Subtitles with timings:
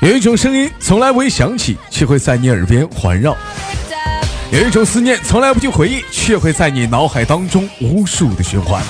[0.00, 3.32] 有一种声音从来不会响起，却会在你耳边环绕；
[4.50, 8.82] 有一种思念从来不去回忆，却会在你脑海当中无数的循环。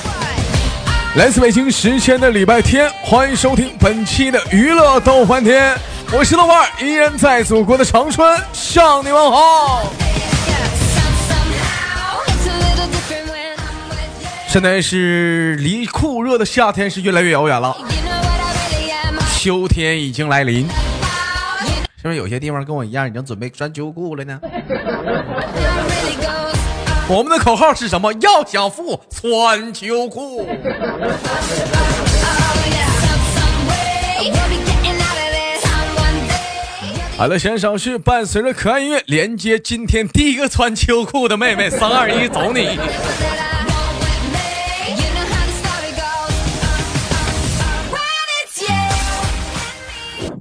[1.17, 5.77] 来自北京时间的礼拜天，欢迎收听本期的娱乐逗翻天，
[6.13, 9.93] 我是豆瓣，依然在祖国的长春向你问好。
[14.51, 17.77] 现在是离酷热的夏天是越来越遥远了，
[19.39, 20.67] 秋天已经来临。
[21.97, 24.41] 是不是有些地方跟我一样已经准备穿秋裤了呢？
[27.07, 28.13] 我们的口号是什么？
[28.15, 30.45] 要想富，穿秋裤。
[37.17, 42.77] 好了，先生是伴随着可爱音乐连接今天第一个穿秋裤的妹妹，三二一，走你！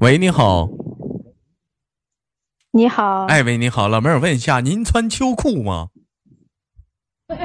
[0.02, 0.69] 喂，你好。
[2.72, 5.89] 你好，哎喂，你好，老妹儿，问一下，您穿秋裤吗？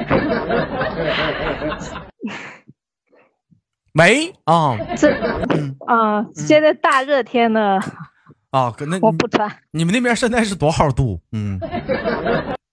[3.91, 5.11] 没啊，这
[5.87, 7.79] 啊，现在大热天的
[8.51, 9.49] 啊，那我不穿。
[9.71, 11.19] 你们那边现在是多少度？
[11.33, 11.59] 嗯，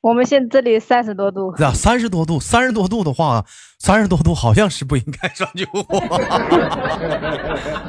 [0.00, 1.50] 我们现这里三十多度。
[1.62, 3.44] 啊，三十多度，三十多度的话，
[3.78, 5.98] 三十多度好像是不应该穿秋裤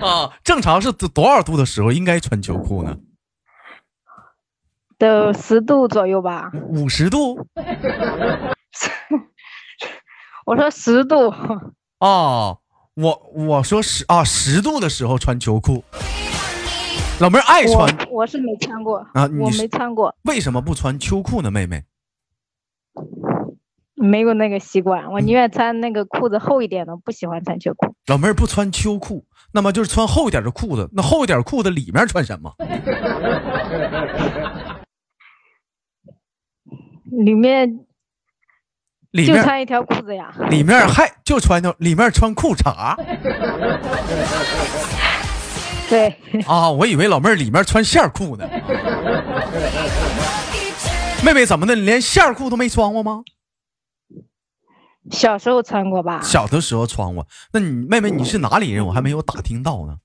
[0.06, 0.30] 啊。
[0.44, 2.98] 正常是多少度的时候应该穿秋裤呢？
[4.98, 7.48] 都十度左右吧，五十度。
[10.46, 11.30] 我说十度
[12.00, 12.58] 啊，
[12.96, 15.84] 我我说十啊十度的时候穿秋裤。
[17.20, 20.14] 老妹儿爱穿，我是没穿过啊，我没穿过。
[20.24, 21.84] 为什么不穿秋裤呢，妹妹？
[23.96, 27.94] 没有那个习惯，我宁愿穿那个裤子厚一点的，不喜欢穿秋裤。
[28.08, 30.90] 老妹儿不穿秋裤，那么就是穿厚一点的裤子。
[30.94, 32.52] 那厚一点裤子里面穿什么？
[37.12, 37.70] 里面，
[39.12, 40.34] 里面就穿一条裤子呀。
[40.50, 42.96] 里面还就穿条，里面穿裤衩。
[45.90, 46.16] 对。
[46.48, 48.50] 啊，我以为老妹儿里面穿线裤呢。
[51.24, 51.76] 妹妹怎么的？
[51.76, 53.24] 你连线裤都没穿过吗？
[55.10, 56.22] 小时候穿过吧。
[56.22, 57.28] 小的时候穿过。
[57.54, 58.86] 那你妹妹你是哪里人？
[58.86, 59.98] 我还没有打听到呢。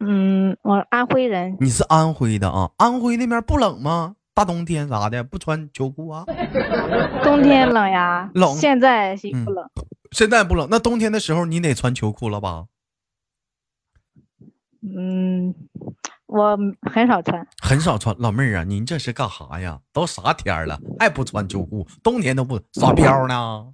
[0.00, 1.56] 嗯，我安徽人。
[1.60, 2.70] 你是安徽的啊？
[2.76, 4.16] 安徽那边不冷吗？
[4.34, 6.24] 大冬天啥的不穿秋裤啊？
[7.24, 8.54] 冬天冷呀，冷。
[8.54, 9.70] 现在不冷，
[10.10, 10.68] 现在不冷。
[10.70, 12.66] 那冬天的时候你得穿秋裤了吧？
[14.82, 15.54] 嗯，
[16.26, 16.58] 我
[16.92, 18.14] 很少穿，很少穿。
[18.18, 19.78] 老妹儿啊，您这是干啥呀？
[19.92, 21.86] 都啥天了还不穿秋裤？
[22.02, 23.64] 冬天都不耍飘呢？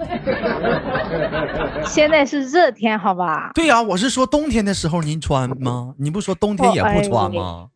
[1.87, 3.51] 现在是热天，好吧？
[3.55, 5.95] 对呀，我是说冬天的时候您穿吗？
[5.99, 7.69] 你不说冬天也不穿吗？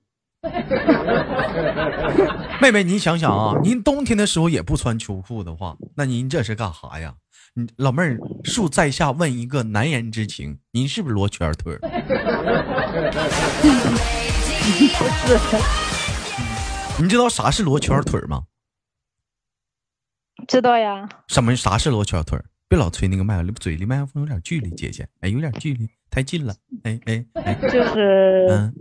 [2.60, 7.14] 妹妹，您想想啊，您冬天的时候也不穿秋裤的话，那您这是干啥呀？
[7.54, 11.78] 你老妹儿，恕在下问一个难言之情，您是不是罗圈腿？
[14.66, 17.02] 不是。
[17.02, 18.42] 你知道啥是罗圈腿吗？
[20.48, 21.08] 知道呀。
[21.28, 21.54] 什么？
[21.54, 22.38] 啥是罗圈腿？
[22.68, 28.74] 别老吹那个麦，嘴离麦克风有点距离，姐姐，哎，有点距离，太近了，哎哎哎，就是嗯。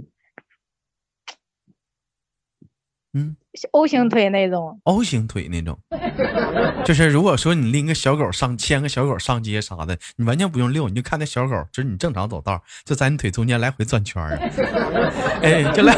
[3.17, 3.33] 嗯
[3.71, 5.79] ，O 型腿那种，O 型腿那种，
[6.83, 14.37] 就是如果说你拎个小狗上牵个小狗上街啥的，你完全不用遛，你就看那小狗，就是你正常走道，就在你腿中间来回转圈儿，
[15.41, 15.95] 哎，就来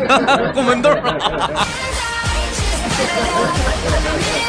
[0.54, 1.68] 过门洞了。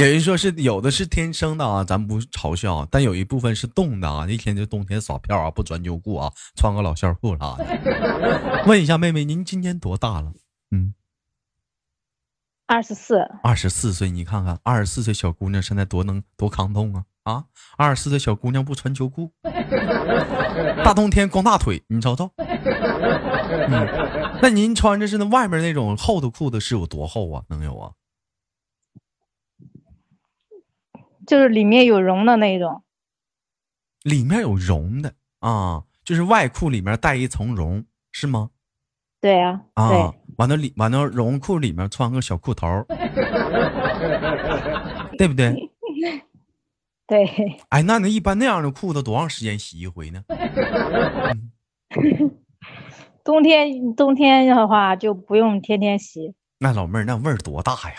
[0.00, 8.64] 有人说是有的是天生的啊，咱不嘲笑，但有一部分是冻的啊，一天就冬天耍票啊，不穿秋裤啊，穿个老线裤啥的。
[8.66, 10.32] 问一下妹妹，您今年多大了？
[10.70, 10.94] 嗯，
[12.66, 13.28] 二十四。
[13.42, 17.44] 二十四岁，你看看，二十四岁小姑娘现在多能多抗冻啊啊！
[17.76, 19.30] 二十四岁小姑娘不穿秋裤，
[20.82, 22.30] 大冬天光大腿，你瞅瞅。
[22.38, 23.86] 嗯，
[24.40, 27.44] 那您穿着是那外面那种厚的裤子是有多厚啊？
[27.48, 27.92] 能有啊？
[31.30, 32.82] 就是里面有绒的那种，
[34.02, 38.50] 里面有绒的啊，就是外裤里面带一层绒，是吗？
[39.20, 42.66] 对呀，啊，完了里完了绒裤里面穿个小裤头，
[45.16, 45.70] 对不对？
[47.06, 47.24] 对。
[47.68, 50.24] 哎，那那一般那样的裤子多长时间洗一回呢？
[53.22, 56.34] 冬天冬天的话就不用天天洗。
[56.62, 57.96] 那老妹儿那味儿多大呀？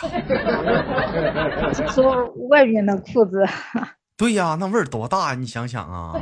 [1.92, 3.44] 说外面的裤子，
[4.16, 5.34] 对呀，那味儿多大呀？
[5.34, 6.14] 你想想啊，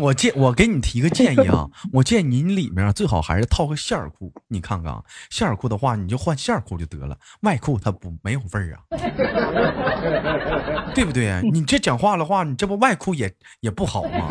[0.00, 4.32] 我建我给你提个建议啊， 我建议你里面最好还是套个线儿裤。
[4.48, 8.80] 你看看啊，线儿裤的话，你就换线儿裤就得了，外裤它不没有味儿啊，
[10.94, 11.42] 对不对？
[11.52, 13.30] 你这讲话的话，你这不外裤也
[13.60, 14.28] 也不好吗？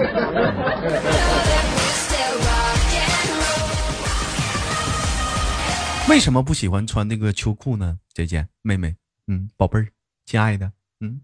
[6.14, 7.98] 为什么不喜欢穿那个秋裤呢？
[8.14, 8.96] 姐姐、妹妹，
[9.26, 9.88] 嗯，宝贝儿，
[10.26, 11.22] 亲爱的，嗯，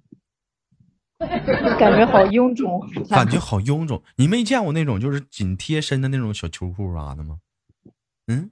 [1.78, 4.02] 感觉好臃肿，感觉好臃肿。
[4.16, 7.38] 你没见过那种就是紧贴身的那种小秋裤啥的吗？
[8.26, 8.50] 嗯，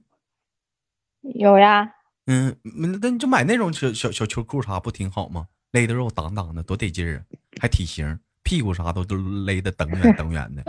[1.22, 1.92] 有呀。
[2.26, 2.56] 嗯，
[3.00, 5.48] 那你就买那种小小小秋裤啥不挺好吗？
[5.72, 7.20] 勒的肉挡挡的，多得劲儿啊，
[7.60, 10.62] 还体型，屁股啥都都勒的等远等远的。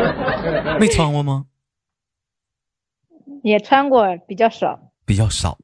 [0.80, 1.44] 没穿过吗？
[3.42, 5.58] 也穿过，比较少，比较少。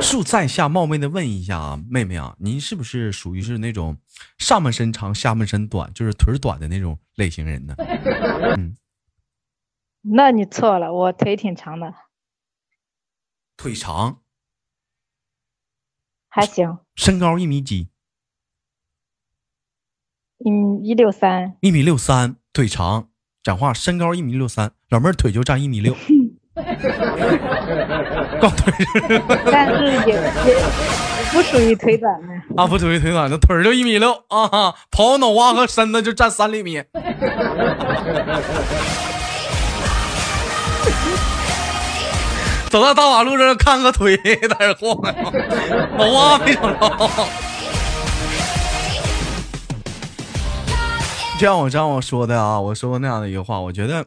[0.00, 3.96] 恕在下冒昧的问一下啊，妹妹啊，您是不是属于是那种
[4.38, 7.74] 上半身长、下半身短，就是腿短的那种类型人呢？
[8.56, 8.76] 嗯，
[10.02, 11.94] 那你错了，我腿挺长的，
[13.56, 14.20] 腿长，
[16.28, 16.78] 还行。
[16.94, 17.88] 身高一米几？
[20.38, 21.56] 一米一六三。
[21.60, 23.08] 一米六三，腿长。
[23.42, 25.94] 讲话身高一米六三，老妹儿腿就占一米六，
[28.40, 28.72] 高腿，
[29.50, 30.56] 但是也也
[31.32, 32.28] 不属于腿短的
[32.62, 36.82] 啊，不属于腿短的，腿就一米六啊，跑脑瓜和身子就占三厘米。
[42.70, 44.96] 走到大马路上看个腿在这晃，
[45.98, 46.98] 脑瓜非常长。
[51.38, 54.04] 就像我这样我说的啊，我说过那样的一个话，我觉得，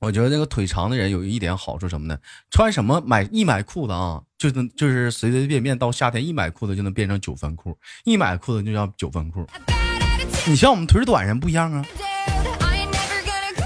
[0.00, 2.18] 我觉得那个腿长的人有一点好处什么呢？
[2.50, 9.46] 穿什么买一买裤子啊，就能就是随随便便到夏天一买裤子就能变成九分裤，一买裤子就叫九分裤。
[10.46, 11.84] 你像我们腿短人不一样啊，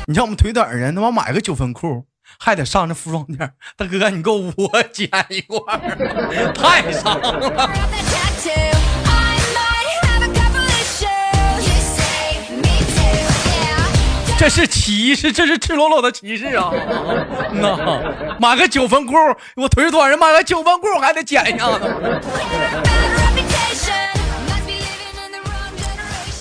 [0.06, 2.06] 你像我们腿短人，他妈买个九分裤
[2.38, 5.58] 还得上那服装店，大哥你给我剪 一块，
[6.54, 7.70] 太长了。
[14.38, 16.70] 这是歧视，这是赤裸裸的歧视啊！
[17.52, 19.14] 那买个九分裤，
[19.56, 21.84] 我腿短人买个九分裤还得剪一下子。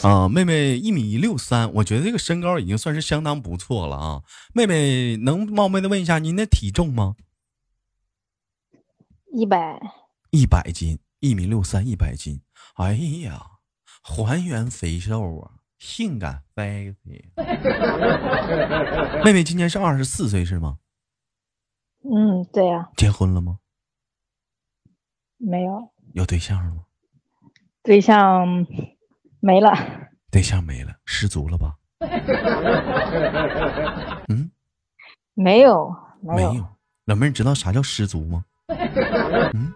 [0.07, 4.21] 啊，妹妹一米六三，我觉得这个身高已经算是相当不错了啊。
[4.53, 7.15] 妹妹能冒昧的问一下您的体重吗？
[9.33, 9.81] 一百，
[10.29, 12.41] 一百斤，一米六三，一百斤。
[12.75, 12.93] 哎
[13.23, 13.41] 呀，
[14.03, 15.56] 还原肥瘦啊！
[15.79, 17.29] 性感 baby，
[19.24, 20.77] 妹妹今年是二十四岁是吗？
[22.03, 22.89] 嗯，对呀。
[22.97, 23.59] 结婚了吗？
[25.38, 25.91] 没有。
[26.13, 26.83] 有对象了吗？
[27.83, 28.65] 对象
[29.39, 29.71] 没了。
[30.31, 31.75] 对象没了，失足了吧？
[34.29, 34.51] 嗯，
[35.33, 36.65] 没有，没有。
[37.06, 38.44] 老妹儿，你知道啥叫失足吗？
[39.53, 39.74] 嗯。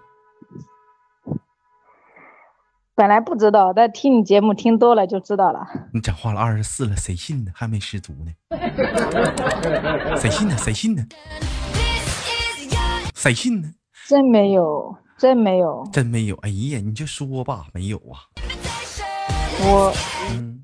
[3.02, 5.68] 本来不知道，但听你节目听多了就知道了。
[5.92, 7.52] 你讲话了二十四了，谁信呢？
[7.56, 8.32] 还没失足呢？
[10.16, 10.56] 谁信呢？
[10.56, 11.04] 谁信呢？
[13.16, 13.74] 谁信呢？
[14.08, 16.36] 真没有，真没有，真没有。
[16.44, 18.30] 哎呀，你就说吧，没有啊。
[19.66, 19.92] 我，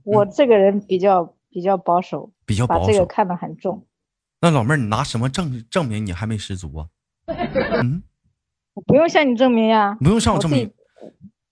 [0.04, 3.84] 我这个人比较比较保守，比较保守，把这个看得很重。
[4.42, 6.86] 那老妹儿，你拿什么证证明你还没失足啊？
[7.82, 8.04] 嗯，
[8.76, 10.72] 我 不用向你证明呀，不用向我证明。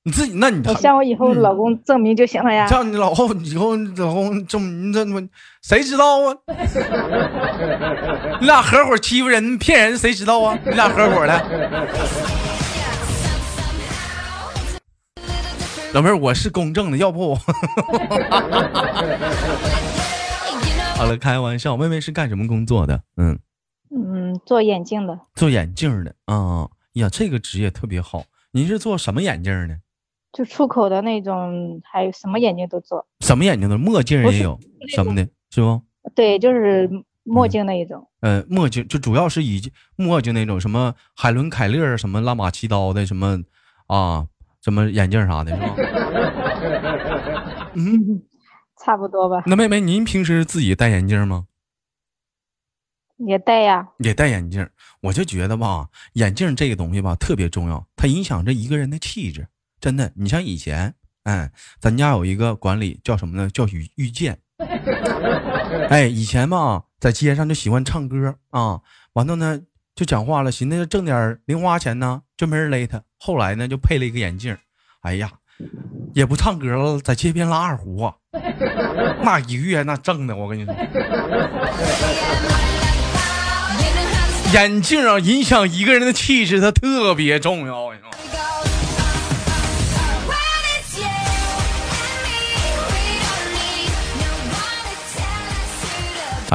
[0.07, 2.67] 你自己，那你向我以后老公证明就行了呀。
[2.67, 5.19] 向你老后以后老公证明，这么
[5.63, 6.37] 谁知道啊？
[8.39, 10.55] 你俩合伙欺负人、骗人，谁知道啊？
[10.63, 11.33] 你俩合伙的。
[15.93, 17.33] 老妹儿，我是公正的，要不？
[20.97, 21.75] 好了，开玩笑。
[21.75, 23.01] 妹妹是干什么工作的？
[23.17, 23.39] 嗯
[23.89, 25.19] 嗯，做眼镜的。
[25.33, 28.25] 做眼镜的啊呀，这个职业特别好。
[28.51, 29.77] 您是做什么眼镜呢？
[30.35, 35.81] 就出口的那种，还有什么眼镜都做，什么眼镜都，墨镜也有，什么的，是不？
[36.13, 36.89] 对，就是
[37.23, 38.05] 墨镜那一种。
[38.19, 39.61] 呃，墨镜就主要是以
[39.95, 43.39] 墨镜那种，什么海伦凯勒，什么拉玛七刀的，什么
[43.87, 44.27] 啊，
[44.61, 45.73] 什么眼镜啥的，是吧？
[47.75, 48.21] 嗯，
[48.83, 49.43] 差不多吧。
[49.45, 51.45] 那妹妹，您平时自己戴眼镜吗？
[53.25, 54.67] 也戴呀，也戴眼镜。
[54.99, 59.47] 我就觉得吧，眼镜这个东西吧，特别重要，它影响着一个人的气质。
[59.85, 63.47] 真的，你像以前，哎，咱家有一个管理叫什么呢？
[63.53, 64.39] 叫遇遇见。
[65.91, 68.81] 哎，以前嘛，在街上就喜欢唱歌啊，
[69.13, 69.61] 完了呢，
[69.93, 73.03] 就讲话了，寻思挣点零花钱呢，就没人勒他。
[73.19, 74.57] 后来呢，就配了一个眼镜，
[75.01, 75.31] 哎呀，
[76.15, 78.15] 也不唱歌了，在街边拉二胡啊，
[79.23, 80.73] 那一个月那挣的，我跟你说，
[84.51, 87.93] 眼镜啊，影响一个人的气质，它特别重要。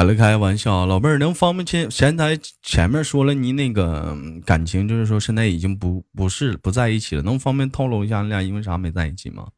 [0.00, 4.16] 开了开玩笑，老妹儿能方便前前台前面说了你那个
[4.46, 9.50] 感情，就是说现在已经不不是不在一起了，能方便透露一下你俩因为啥没在一起吗？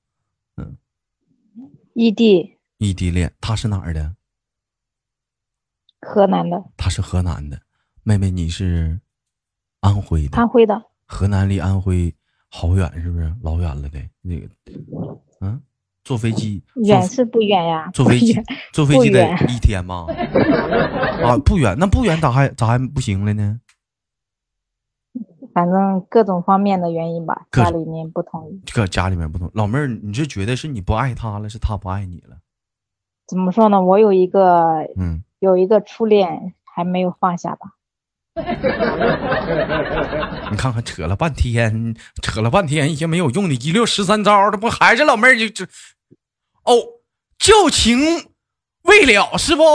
[0.57, 0.77] 嗯，
[1.95, 4.17] 异地，异地恋，他是哪儿的？
[6.01, 6.61] 河南的。
[6.77, 7.61] 他是河南的，
[8.03, 8.99] 妹妹你是
[9.79, 10.37] 安徽的。
[10.37, 10.83] 安徽的。
[11.07, 12.13] 河南离安徽
[12.49, 14.01] 好远，是不是老远了的？
[14.21, 14.49] 那个，
[15.41, 15.63] 嗯。
[16.05, 17.91] 坐飞机远是不远呀？
[17.95, 18.35] 坐飞机
[18.73, 20.07] 坐飞机得一天吗？
[21.23, 23.61] 啊，不远，那不远咋还咋还不行了呢？
[25.55, 28.63] 反正各种方面的原因吧，家里面不同意。
[28.73, 32.39] 搁家里面不同，老妹儿，你是觉得是你不爱他了，是他不爱你了？
[33.27, 33.83] 怎么说呢？
[33.83, 37.73] 我有一个嗯，有一个初恋还没有放下吧。
[40.51, 45.67] 你看看，扯了半天，扯了半天，一些没有用的，一溜十三招，这不还是老妹儿就这？
[46.65, 46.73] 哦，
[47.39, 47.99] 旧情
[48.85, 49.63] 未了是不？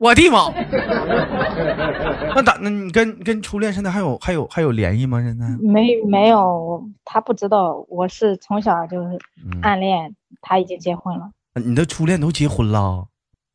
[0.00, 0.52] 我的妈！
[2.34, 2.58] 那咋？
[2.60, 5.22] 那你跟跟初恋现在还有还有还有联系吗？
[5.22, 9.16] 现在没没有，他不知道我是从小就是
[9.62, 11.30] 暗恋，他已经结婚了。
[11.54, 13.06] 你的初恋都结婚了？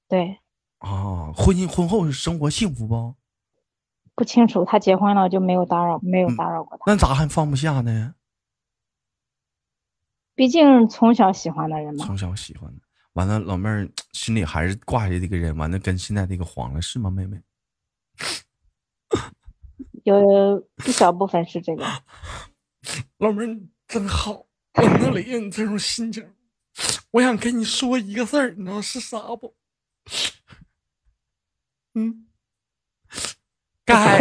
[0.08, 0.38] 对。
[0.80, 3.16] 啊，婚姻婚后生活幸福不？
[4.16, 6.84] 不清楚，他结婚了就没有打扰，没有打扰过他。
[6.88, 8.14] 那咋还放不下呢？
[10.38, 12.06] 毕竟从小喜欢的人嘛。
[12.06, 12.82] 从小喜欢的，
[13.14, 17.42] 完了老妹儿心里还是挂着这个人，完了跟现在这个黄了是吗，妹妹？
[20.06, 21.84] 有一小部分是这个。
[23.18, 26.32] 老妹儿真好，我能理解你这种心情。
[27.10, 29.56] 我想跟你说一个字儿，你知道是啥不？
[31.96, 32.28] 嗯，
[33.84, 34.20] 该，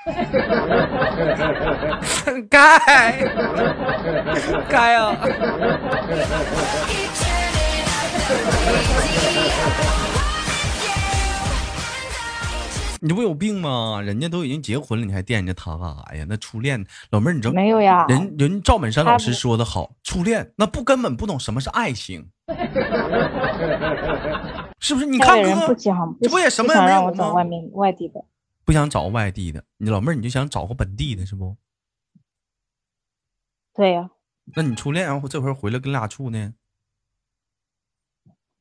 [2.48, 2.78] 该，
[4.68, 5.14] 该啊！
[13.02, 14.00] 你不有病吗？
[14.02, 16.24] 人家都已经结婚了，你还惦记他干啥呀？
[16.28, 18.04] 那初恋，老妹儿，你知道没有呀？
[18.08, 22.26] 人人赵本山老师说的好，初恋那不根本不懂什么是爱情。
[24.80, 25.06] 是不是？
[25.06, 25.74] 你看哥，
[26.22, 27.32] 这不也什么也没有吗？
[27.32, 28.24] 外面外地的，
[28.70, 29.64] 不想找外地的。
[29.78, 31.56] 你老妹儿，你就想找个本地的，是不？
[33.74, 34.08] 对呀。
[34.54, 36.54] 那你初恋，然后这回回来跟俩处呢？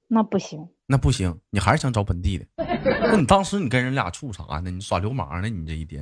[0.08, 0.68] 那不行。
[0.88, 2.46] 那不行，你还是想找本地的。
[2.58, 4.72] 那你当时你跟人俩处啥呢？
[4.72, 5.48] 你耍流氓呢？
[5.48, 6.02] 你这一天，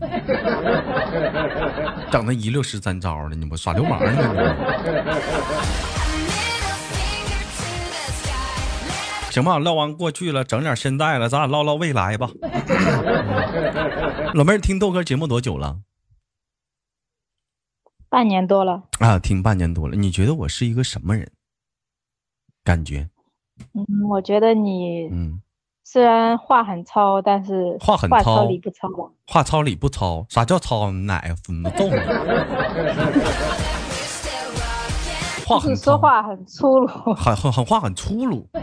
[2.09, 5.96] 整那一溜十三招的，你不耍流氓呢？
[9.37, 12.27] 行吧，唠完过去了，整点现在了，咱俩唠唠未来吧。
[14.33, 15.77] 老妹儿听豆哥节目多久了？
[18.09, 19.95] 半年多了啊，听半年多了。
[19.95, 21.29] 你觉得我是一个什么人？
[22.63, 23.07] 感觉？
[23.73, 25.39] 嗯，我觉得你嗯，
[25.83, 28.87] 虽然话很糙，但是话很糙理不糙？
[29.27, 30.25] 话糙理不糙？
[30.29, 30.89] 啥叫糙？
[30.91, 31.95] 奶孙子揍你！
[35.47, 38.49] 话很说话很粗鲁，很很很话很粗鲁。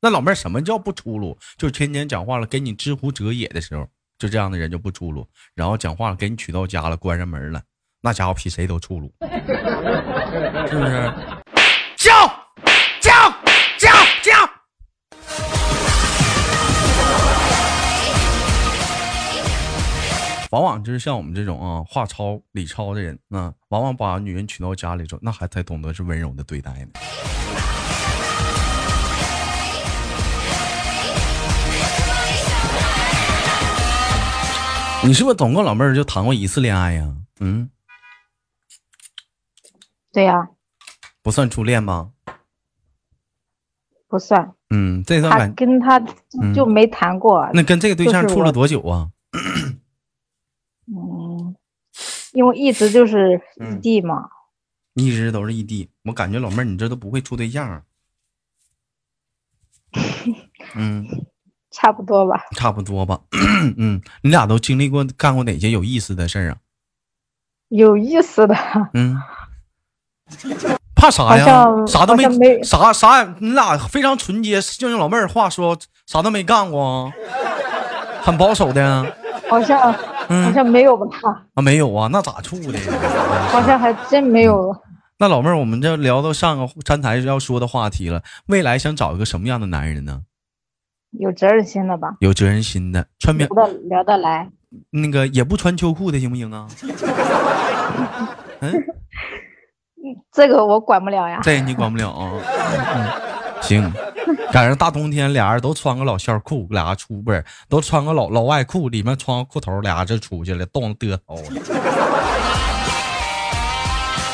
[0.00, 1.36] 那老妹儿，什么叫不粗鲁？
[1.58, 3.84] 就是天天讲话了，给你知乎者也的时候，
[4.18, 5.26] 就这样的人就不粗鲁。
[5.56, 7.60] 然后讲话了，给你娶到家了，关上门了，
[8.02, 9.12] 那家伙比谁都粗鲁，
[10.68, 11.12] 是不是？
[20.52, 26.88] 往往就是像我们这种啊话糙理糙的人啊，往往把女人娶到家里之后，那还才懂得是温柔的对待呢。
[35.04, 37.10] 你是不是总共老妹儿就谈过一次恋爱呀？
[37.40, 37.70] 嗯，
[40.12, 40.48] 对呀，
[41.22, 42.10] 不算初恋吗？
[44.06, 44.52] 不算。
[44.68, 45.98] 嗯，这段感跟他
[46.54, 47.48] 就没谈过。
[47.54, 49.08] 那跟这个对象处了多久啊？
[49.32, 49.80] 嗯，
[52.32, 54.28] 因为一直就是异地嘛，
[54.94, 55.90] 一直都是异地。
[56.04, 57.82] 我感觉老妹儿，你这都不会处对象。
[60.74, 61.06] 嗯，
[61.70, 62.44] 差不多吧。
[62.56, 63.20] 差不多吧。
[63.76, 66.56] 嗯，你俩都经历过干过哪些有意思的事儿啊？
[67.68, 68.56] 有意思的。
[68.94, 69.20] 嗯。
[70.94, 71.66] 怕啥呀？
[71.86, 77.12] 啥都没，啥啥，你俩非常纯洁，就用老妹儿话说，啥都没干过。
[78.22, 79.04] 很保守的呀？
[79.50, 79.92] 好像
[80.44, 81.06] 好像没有吧？
[81.54, 82.78] 啊，没有啊，那咋处的？
[83.50, 84.74] 好像还真没有。
[85.18, 90.22] 那老妹儿，我们这聊到上个站台要说的话题了，未来想找一个什么样的男人呢？
[91.12, 92.16] 有责任心的吧？
[92.20, 94.48] 有责任心的，穿棉聊得聊得来。
[94.90, 96.66] 那个也不穿秋裤的行不行啊？
[98.60, 98.72] 嗯，
[100.32, 101.40] 这个我管不了呀。
[101.42, 102.30] 这你管不了啊。
[103.62, 103.92] 行，
[104.52, 111.74] 赶上大冬天，俩人都穿个老线裤，俩出不是都穿个老老外裤，里面穿个裤头，俩就出去了，冻得嘚瑟。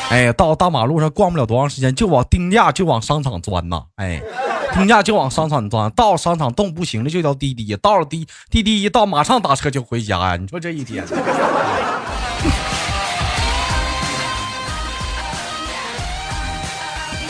[0.09, 3.83] 哎呀，到大马路上逛不了多长时间，就往定价就往商场钻呐！
[3.97, 4.19] 哎，
[4.73, 10.35] 定价就往商场钻，到商场冻不行了就叫滴滴，到了滴滴滴一到马上打车就回家呀！
[10.35, 11.05] 你说这一天，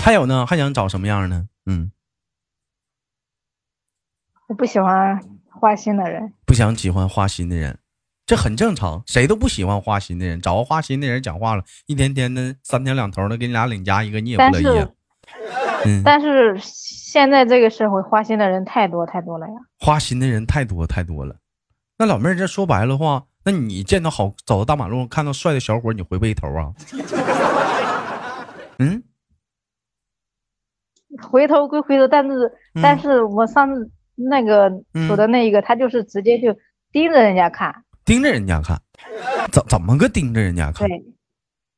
[0.02, 0.46] 还有呢？
[0.46, 1.44] 还想找什么样呢？
[1.70, 1.92] 嗯，
[4.48, 5.22] 我不喜欢
[5.52, 7.78] 花心的人，不想喜欢花心的人。
[8.26, 10.42] 这很正常，谁都不喜欢花心的人。
[10.42, 14.88] 找个花心的人讲话了，一天天的三天两头的给你俩领家一个，你也不乐意。
[15.86, 19.54] 嗯，但是现在这个社会花心的人太多太多了呀。
[19.80, 21.36] 花心的人太多太多了。
[22.00, 26.74] 那老妹儿，这说白了话，那你见到好走到大马路上看到帅的小伙，你回不回头啊？
[28.80, 29.04] 嗯，
[31.22, 32.52] 回头归回头，但是
[32.82, 34.70] 但是我上次那个
[35.08, 36.56] 走的那一个，他就是直接就
[36.92, 37.74] 盯着人家看。
[38.06, 38.80] 盯着人家看，
[39.52, 40.88] 怎怎么个盯着人家看？
[40.88, 41.04] 对，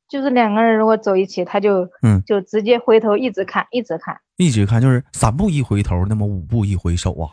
[0.08, 7.28] 就是两个人如果走一起，他就嗯，就直接回头一直看，一直看，一直看，就是三步一回头，那么五步一回首啊，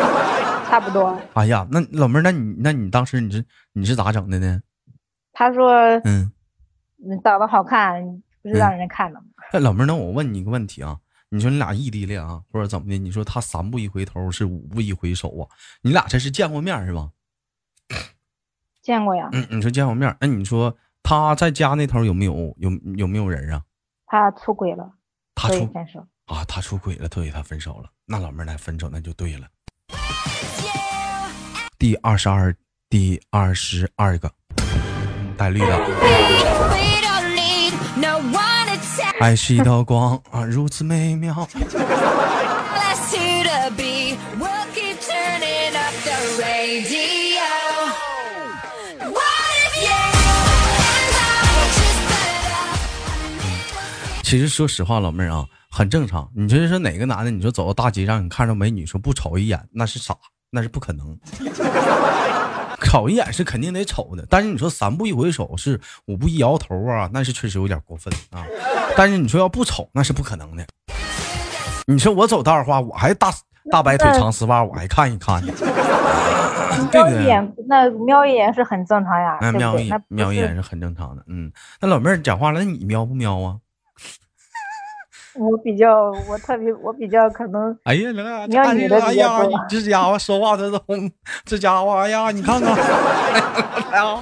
[0.68, 1.18] 差不多。
[1.32, 4.60] 哎呀，那老妹儿，那你那你当时你是你是咋整的呢？
[5.32, 5.72] 他说，
[6.04, 6.30] 嗯，
[6.96, 8.02] 你长得好看，
[8.42, 9.26] 不是让人看的吗？
[9.52, 10.98] 哎，老妹儿，那我问你一个问题啊，
[11.36, 12.96] 你说你俩异地恋啊，或者怎么的？
[12.96, 15.46] 你说他三步一回头是五步一回首啊？
[15.82, 17.10] 你俩这是见过面是吧？
[18.80, 23.62] 见过呀，嗯，你说见过面，那你说他在家那头有没有有有没有人啊？
[24.06, 24.90] 他出轨了，
[25.34, 27.90] 他出分手啊，他出轨了，所以他分手了。
[28.06, 29.46] 那老妹儿来分手那就对了。
[31.78, 32.56] 第二十二，
[32.88, 34.32] 第二十二个
[35.36, 35.86] 带绿的。
[39.18, 41.48] 爱是一道光啊，如此美妙。
[54.22, 56.28] 其实说实话，老妹儿啊，很正常。
[56.34, 57.30] 你就是说哪个男的？
[57.30, 60.14] 你说走到大街上，你看着美女，说不瞅一眼，那是傻，
[60.50, 61.16] 那是不可能。
[62.86, 68.46] 瞅一眼是肯定得瞅的，但是你说三步一回首，是五步一摇头啊，那是确实有点过分啊。
[68.96, 70.64] 但是你说要不瞅，那是不可能的。
[71.86, 73.32] 你说我走道的话，我还大
[73.70, 75.52] 大白腿长丝袜，我还看一看呢。
[76.92, 79.38] 瞄一眼，那瞄一眼是很正常呀。
[79.40, 81.22] 那瞄一眼，瞄一眼是很正常的。
[81.26, 83.56] 嗯，那老妹儿讲话了，那你瞄不瞄啊？
[85.38, 87.76] 我比较，我特别，我比较可能。
[87.84, 88.10] 哎呀，
[88.46, 90.80] 你看你的哎呀，你这家伙说话这都，
[91.44, 92.74] 这家伙，哎呀，你看看，
[93.90, 94.18] 哎呀，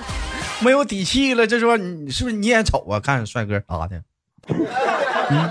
[0.62, 1.46] 没有底气了。
[1.46, 2.98] 这说你是不是你也丑啊？
[3.00, 4.02] 看帅哥啥的。
[5.30, 5.50] 嗯，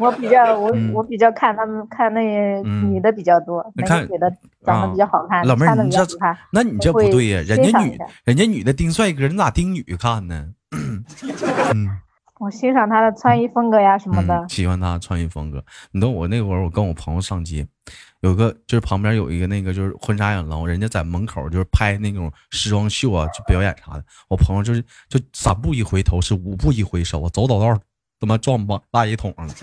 [0.00, 4.30] 我比较，我我比较看他们看那些女的比较多，那个女的
[4.64, 5.46] 长得比较好看。
[5.46, 6.04] 老妹儿，你这
[6.50, 7.42] 那你这不对呀？
[7.46, 10.48] 人家女，人家女的盯帅哥，你咋盯女看呢？
[11.72, 12.00] 嗯。
[12.44, 15.64] 我欣赏他的穿衣风格呀什么的，喜欢他穿衣风格。
[15.92, 17.66] 你懂我那会儿，我跟我朋友上街，
[18.20, 24.04] 有个就是旁边有一个那个就是婚纱影楼，人家在门口就是拍那种时装秀啊，就表演啥的。
[24.28, 27.80] 我朋友就是就三步一回头，是五步一回首，走走道
[28.20, 29.54] 他妈撞吧垃圾桶上了，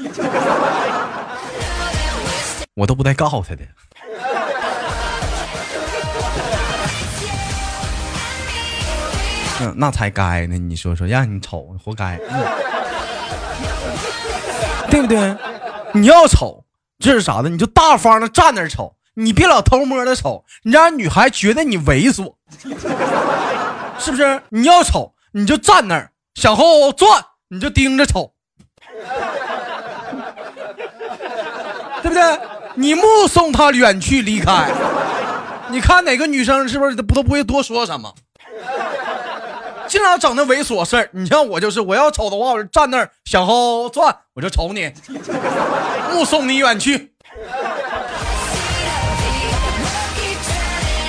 [2.73, 3.63] 我都不带告诉他的。
[9.75, 10.57] 那才该呢！
[10.57, 12.17] 你说说，让你瞅，活该，
[14.89, 15.35] 对不对？
[15.93, 16.63] 你要瞅，
[16.99, 17.49] 这是啥呢？
[17.49, 22.33] 你就大方的站那瞅，你别老偷摸的瞅，你让女孩觉得你猥琐，
[23.99, 24.41] 是不是？
[24.49, 28.31] 你要瞅，你就站那儿，向后转，你就盯着瞅，
[32.01, 32.39] 对不对？
[32.75, 34.71] 你目送他远去离开，
[35.69, 38.13] 你看哪个女生是不是不都不会多说什么？
[39.91, 44.89] 经常整那猥琐事儿，你像我就是，我要瞅的话，我就站那儿向后转，我就瞅你，
[46.13, 47.11] 目送你远去。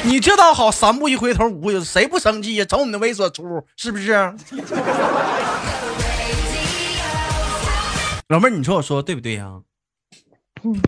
[0.03, 2.65] 你这倒好，三步一回头，五步谁不生气呀？
[2.65, 4.11] 瞅你那猥琐出，是不是？
[8.27, 9.61] 老妹儿，你说我说的对不对呀？
[10.65, 10.83] 嗯，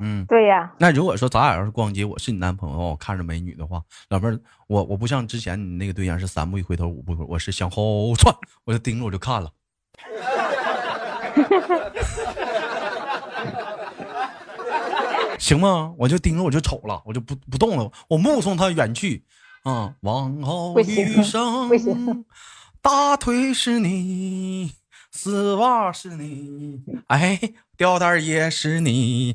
[0.00, 0.72] 嗯，对呀。
[0.78, 8.34] 那如果说咱俩要是逛街，我是你男朋友，我看着美女的话，老妹儿，我我不像之前你那个对象是三步一回头五步回，我是向后窜，
[8.64, 9.50] 我就盯着我就看了。
[15.38, 15.94] 行吗？
[15.96, 19.24] 我就盯着我就瞅了，我就不不动了，我目送他远去。
[19.64, 21.68] 啊，往后余生，
[22.80, 24.72] 大腿是你，
[25.20, 27.40] 丝袜是你，哎，
[27.76, 29.34] 吊带也是你。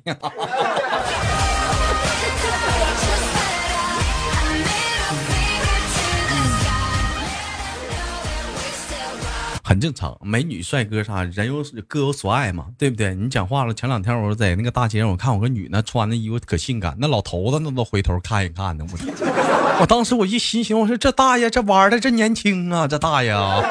[9.62, 13.14] 很正常，美女帅哥啥，人有各有所爱嘛，对不对？
[13.14, 13.74] 你讲话了。
[13.74, 18.86] 前两天我在那个大街上，我看我个女呢，穿的衣服可性感，那老头子那都回头看一看呢。
[18.90, 23.62] 我，我当时我一心想，我说这大爷这玩的真年轻啊，这大爷啊，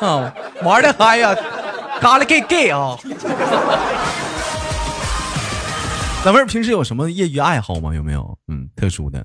[0.00, 1.34] 啊，玩的嗨呀，
[2.00, 2.96] 嘎啦 gay gay 啊。
[6.24, 7.94] 老妹儿平时有什么业余爱好吗？
[7.94, 8.38] 有没有？
[8.48, 9.24] 嗯，特殊的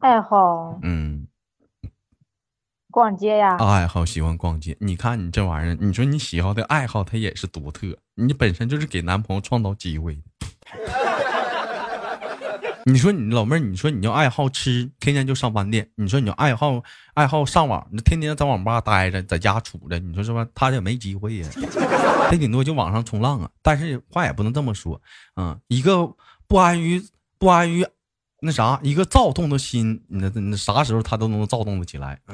[0.00, 0.78] 爱好？
[0.82, 1.26] 嗯。
[2.90, 4.74] 逛街呀，爱好喜欢逛街。
[4.80, 7.86] 你看你这玩意儿，你说你喜好的爱好，它也是独特。
[8.14, 10.18] 你本身就是给男朋友创造机会。
[12.88, 15.90] 你说你老妹儿，你说你就爱好吃，天天就上饭店。
[15.96, 16.80] 你说你就爱好
[17.14, 19.98] 爱好上网，你天天在网吧待着，在家杵着。
[19.98, 20.46] 你说是吧？
[20.54, 21.48] 他也没机会呀，
[22.30, 23.50] 他顶多就网上冲浪啊。
[23.60, 25.00] 但是话也不能这么说，
[25.34, 26.08] 啊，一个
[26.46, 27.02] 不安于
[27.38, 27.84] 不安于
[28.40, 32.20] 那啥，一个躁动的心，那那啥时候他都能躁动的起来。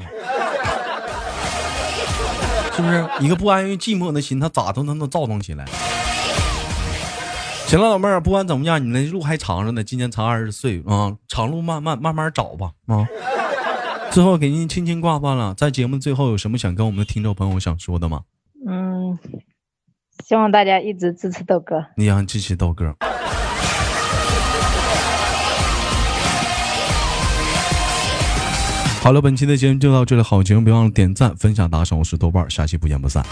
[2.76, 5.64] 是不是一个不安于寂寞的心，他咋都能能躁动起来？
[7.72, 13.08] 行了，老妹儿，不管怎么样，你那路还长着呢，今年才二十岁啊，长路慢慢，慢慢找吧啊。
[14.10, 18.24] 最后给您轻轻挂断了，在节目最后有什么想跟我们的听众朋友想说的吗？
[18.68, 19.18] 嗯，
[20.22, 22.94] 希望大家一直支持豆哥，你要支持豆哥。
[29.00, 33.24] 好了，本期的节目就到这里，好节目别忘了点赞、分享、打赏，我是豆瓣，下期不见不散。